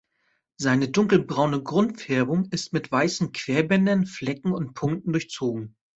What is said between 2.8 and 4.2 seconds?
weißen Querbändern,